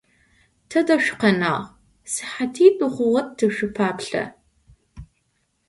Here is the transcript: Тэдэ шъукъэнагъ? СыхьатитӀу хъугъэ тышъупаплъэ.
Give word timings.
Тэдэ 0.69 0.95
шъукъэнагъ? 1.03 1.65
СыхьатитӀу 2.11 2.89
хъугъэ 2.93 3.21
тышъупаплъэ. 3.37 4.23